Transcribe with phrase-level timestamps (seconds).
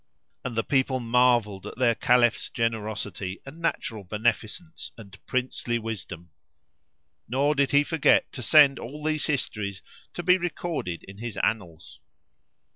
[0.43, 6.29] And the people marvelled at their Caliph's generosity and natural beneficence and princely widsom;
[7.27, 9.83] nor did he forget to send all these histories
[10.15, 11.99] to be recorded in his annals.